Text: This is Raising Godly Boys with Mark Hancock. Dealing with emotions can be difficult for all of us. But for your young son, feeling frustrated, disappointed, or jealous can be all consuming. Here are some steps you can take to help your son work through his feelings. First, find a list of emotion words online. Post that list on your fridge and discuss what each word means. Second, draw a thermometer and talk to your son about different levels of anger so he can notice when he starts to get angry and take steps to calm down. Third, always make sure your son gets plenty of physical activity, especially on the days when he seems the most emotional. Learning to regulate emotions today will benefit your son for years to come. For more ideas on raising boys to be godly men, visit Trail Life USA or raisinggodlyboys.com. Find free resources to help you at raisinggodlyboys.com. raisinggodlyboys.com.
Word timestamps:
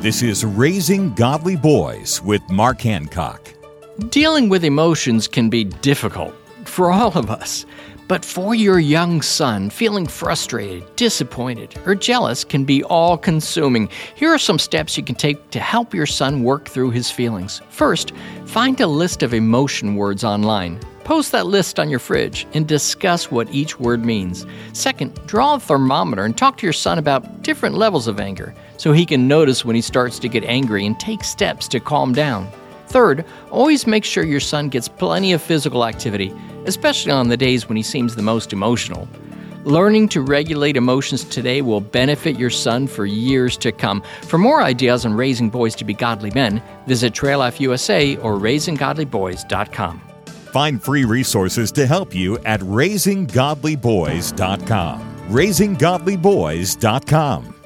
This 0.00 0.22
is 0.22 0.46
Raising 0.46 1.12
Godly 1.12 1.56
Boys 1.56 2.22
with 2.22 2.40
Mark 2.48 2.80
Hancock. 2.80 3.52
Dealing 4.08 4.48
with 4.48 4.64
emotions 4.64 5.28
can 5.28 5.50
be 5.50 5.64
difficult 5.64 6.34
for 6.64 6.90
all 6.90 7.12
of 7.18 7.30
us. 7.30 7.66
But 8.08 8.24
for 8.24 8.54
your 8.54 8.78
young 8.78 9.20
son, 9.20 9.68
feeling 9.68 10.06
frustrated, 10.06 10.84
disappointed, 10.96 11.78
or 11.84 11.94
jealous 11.94 12.44
can 12.44 12.64
be 12.64 12.82
all 12.84 13.18
consuming. 13.18 13.90
Here 14.14 14.30
are 14.30 14.38
some 14.38 14.58
steps 14.58 14.96
you 14.96 15.04
can 15.04 15.16
take 15.16 15.50
to 15.50 15.60
help 15.60 15.92
your 15.92 16.06
son 16.06 16.44
work 16.44 16.66
through 16.66 16.92
his 16.92 17.10
feelings. 17.10 17.60
First, 17.68 18.12
find 18.46 18.80
a 18.80 18.86
list 18.86 19.22
of 19.22 19.34
emotion 19.34 19.96
words 19.96 20.24
online. 20.24 20.80
Post 21.10 21.32
that 21.32 21.48
list 21.48 21.80
on 21.80 21.90
your 21.90 21.98
fridge 21.98 22.46
and 22.54 22.68
discuss 22.68 23.32
what 23.32 23.52
each 23.52 23.80
word 23.80 24.04
means. 24.04 24.46
Second, 24.72 25.12
draw 25.26 25.56
a 25.56 25.58
thermometer 25.58 26.24
and 26.24 26.38
talk 26.38 26.56
to 26.58 26.64
your 26.64 26.72
son 26.72 27.00
about 27.00 27.42
different 27.42 27.74
levels 27.74 28.06
of 28.06 28.20
anger 28.20 28.54
so 28.76 28.92
he 28.92 29.04
can 29.04 29.26
notice 29.26 29.64
when 29.64 29.74
he 29.74 29.82
starts 29.82 30.20
to 30.20 30.28
get 30.28 30.44
angry 30.44 30.86
and 30.86 31.00
take 31.00 31.24
steps 31.24 31.66
to 31.66 31.80
calm 31.80 32.12
down. 32.12 32.48
Third, 32.86 33.24
always 33.50 33.88
make 33.88 34.04
sure 34.04 34.22
your 34.22 34.38
son 34.38 34.68
gets 34.68 34.86
plenty 34.86 35.32
of 35.32 35.42
physical 35.42 35.84
activity, 35.84 36.32
especially 36.64 37.10
on 37.10 37.26
the 37.26 37.36
days 37.36 37.68
when 37.68 37.76
he 37.76 37.82
seems 37.82 38.14
the 38.14 38.22
most 38.22 38.52
emotional. 38.52 39.08
Learning 39.64 40.08
to 40.10 40.20
regulate 40.20 40.76
emotions 40.76 41.24
today 41.24 41.60
will 41.60 41.80
benefit 41.80 42.38
your 42.38 42.50
son 42.50 42.86
for 42.86 43.04
years 43.04 43.56
to 43.56 43.72
come. 43.72 44.00
For 44.22 44.38
more 44.38 44.62
ideas 44.62 45.04
on 45.04 45.14
raising 45.14 45.50
boys 45.50 45.74
to 45.74 45.84
be 45.84 45.92
godly 45.92 46.30
men, 46.36 46.62
visit 46.86 47.14
Trail 47.14 47.40
Life 47.40 47.60
USA 47.60 48.14
or 48.18 48.34
raisinggodlyboys.com. 48.34 50.02
Find 50.52 50.82
free 50.82 51.04
resources 51.04 51.70
to 51.72 51.86
help 51.86 52.14
you 52.14 52.38
at 52.38 52.60
raisinggodlyboys.com. 52.60 55.26
raisinggodlyboys.com. 55.28 57.59